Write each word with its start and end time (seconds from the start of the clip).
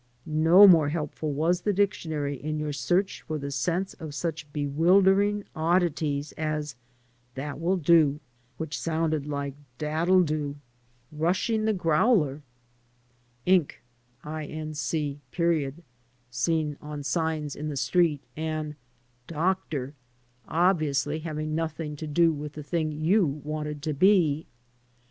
No 0.25 0.67
more 0.67 0.89
helpful 0.89 1.31
was 1.31 1.61
the 1.61 1.71
dictionary 1.73 2.35
in 2.35 2.57
your 2.57 2.73
search 2.73 3.21
for 3.21 3.37
the 3.37 3.51
sense 3.51 3.93
of 3.93 4.15
such 4.15 4.51
bewildering 4.51 5.43
oddities 5.55 6.31
as 6.39 6.75
"that 7.35 7.57
wiU 7.57 7.83
do" 7.83 8.19
(which 8.57 8.79
sounded 8.79 9.27
like 9.27 9.53
"dadldoo"), 9.77 10.55
104 10.55 10.55
VENTURES 10.55 10.57
AND 10.57 10.57
ADVENTURES 10.57 11.11
"rushing 11.11 11.65
the 11.65 11.73
growler," 11.73 12.41
"inc." 13.45 13.73
(seen 16.31 16.77
on 16.81 17.03
signs 17.03 17.55
in 17.55 17.69
the 17.69 17.77
street), 17.77 18.21
and 18.35 18.75
"Dr." 19.27 19.93
(obviously 20.47 21.19
having 21.19 21.53
nothing 21.53 21.95
to 21.97 22.07
do 22.07 22.33
with 22.33 22.53
the 22.53 22.63
thing 22.63 22.91
you 22.91 23.23
wanted 23.43 23.83
to 23.83 23.93
be). 23.93 24.47